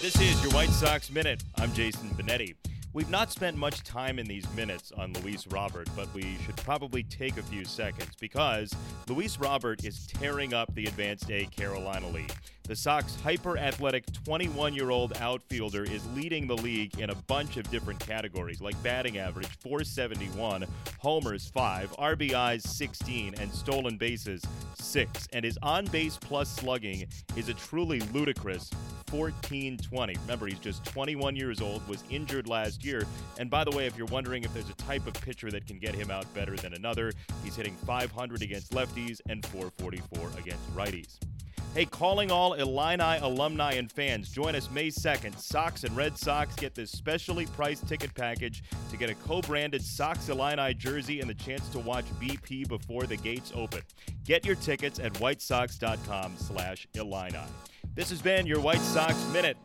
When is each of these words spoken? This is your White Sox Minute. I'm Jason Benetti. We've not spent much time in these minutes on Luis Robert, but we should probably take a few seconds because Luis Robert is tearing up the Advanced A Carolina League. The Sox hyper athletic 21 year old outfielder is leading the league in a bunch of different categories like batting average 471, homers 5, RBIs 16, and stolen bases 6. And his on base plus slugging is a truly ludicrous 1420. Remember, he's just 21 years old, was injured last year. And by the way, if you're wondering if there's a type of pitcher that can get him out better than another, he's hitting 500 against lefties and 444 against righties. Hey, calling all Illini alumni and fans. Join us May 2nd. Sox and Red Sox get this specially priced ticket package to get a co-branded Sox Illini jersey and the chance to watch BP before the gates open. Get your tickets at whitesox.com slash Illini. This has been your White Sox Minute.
This 0.00 0.18
is 0.18 0.42
your 0.42 0.50
White 0.52 0.70
Sox 0.70 1.10
Minute. 1.10 1.44
I'm 1.56 1.74
Jason 1.74 2.08
Benetti. 2.10 2.54
We've 2.94 3.10
not 3.10 3.30
spent 3.30 3.58
much 3.58 3.82
time 3.82 4.18
in 4.18 4.24
these 4.24 4.50
minutes 4.54 4.92
on 4.92 5.12
Luis 5.12 5.46
Robert, 5.48 5.90
but 5.94 6.08
we 6.14 6.38
should 6.46 6.56
probably 6.56 7.02
take 7.02 7.36
a 7.36 7.42
few 7.42 7.66
seconds 7.66 8.12
because 8.18 8.72
Luis 9.08 9.38
Robert 9.38 9.84
is 9.84 10.06
tearing 10.06 10.54
up 10.54 10.74
the 10.74 10.86
Advanced 10.86 11.30
A 11.30 11.44
Carolina 11.54 12.08
League. 12.08 12.32
The 12.62 12.74
Sox 12.74 13.14
hyper 13.20 13.58
athletic 13.58 14.06
21 14.24 14.72
year 14.72 14.88
old 14.88 15.18
outfielder 15.18 15.84
is 15.84 16.06
leading 16.14 16.46
the 16.46 16.56
league 16.56 16.98
in 16.98 17.10
a 17.10 17.14
bunch 17.14 17.58
of 17.58 17.70
different 17.70 18.00
categories 18.00 18.62
like 18.62 18.82
batting 18.82 19.18
average 19.18 19.48
471, 19.58 20.64
homers 21.00 21.48
5, 21.48 21.96
RBIs 21.96 22.62
16, 22.62 23.34
and 23.40 23.50
stolen 23.50 23.96
bases 23.96 24.42
6. 24.74 25.28
And 25.32 25.44
his 25.44 25.58
on 25.62 25.86
base 25.86 26.18
plus 26.18 26.50
slugging 26.50 27.06
is 27.36 27.48
a 27.48 27.54
truly 27.54 28.00
ludicrous 28.12 28.70
1420. 29.10 30.14
Remember, 30.22 30.46
he's 30.46 30.58
just 30.58 30.84
21 30.84 31.36
years 31.36 31.62
old, 31.62 31.86
was 31.88 32.04
injured 32.10 32.46
last 32.46 32.84
year. 32.84 33.06
And 33.38 33.48
by 33.48 33.64
the 33.64 33.70
way, 33.70 33.86
if 33.86 33.96
you're 33.96 34.06
wondering 34.08 34.44
if 34.44 34.52
there's 34.52 34.68
a 34.68 34.74
type 34.74 35.06
of 35.06 35.14
pitcher 35.14 35.50
that 35.50 35.66
can 35.66 35.78
get 35.78 35.94
him 35.94 36.10
out 36.10 36.32
better 36.34 36.54
than 36.54 36.74
another, 36.74 37.12
he's 37.42 37.56
hitting 37.56 37.76
500 37.86 38.42
against 38.42 38.72
lefties 38.72 39.20
and 39.28 39.44
444 39.46 40.38
against 40.38 40.76
righties. 40.76 41.18
Hey, 41.72 41.84
calling 41.84 42.32
all 42.32 42.54
Illini 42.54 43.18
alumni 43.22 43.74
and 43.74 43.90
fans. 43.92 44.28
Join 44.28 44.56
us 44.56 44.68
May 44.72 44.88
2nd. 44.88 45.38
Sox 45.38 45.84
and 45.84 45.96
Red 45.96 46.18
Sox 46.18 46.56
get 46.56 46.74
this 46.74 46.90
specially 46.90 47.46
priced 47.46 47.86
ticket 47.86 48.12
package 48.12 48.64
to 48.90 48.96
get 48.96 49.08
a 49.08 49.14
co-branded 49.14 49.80
Sox 49.80 50.28
Illini 50.28 50.74
jersey 50.74 51.20
and 51.20 51.30
the 51.30 51.34
chance 51.34 51.68
to 51.68 51.78
watch 51.78 52.06
BP 52.20 52.66
before 52.66 53.04
the 53.04 53.16
gates 53.16 53.52
open. 53.54 53.82
Get 54.24 54.44
your 54.44 54.56
tickets 54.56 54.98
at 54.98 55.12
whitesox.com 55.14 56.34
slash 56.38 56.88
Illini. 56.94 57.38
This 57.94 58.10
has 58.10 58.20
been 58.20 58.46
your 58.46 58.60
White 58.60 58.80
Sox 58.80 59.14
Minute. 59.32 59.56